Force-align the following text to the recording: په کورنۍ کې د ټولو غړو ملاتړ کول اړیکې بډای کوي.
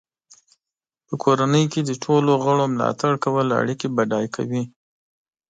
په 1.07 1.13
کورنۍ 1.23 1.65
کې 1.73 1.81
د 1.83 1.91
ټولو 2.03 2.31
غړو 2.43 2.65
ملاتړ 2.73 3.13
کول 3.23 3.47
اړیکې 3.61 3.87
بډای 3.95 4.25
کوي. 4.35 4.63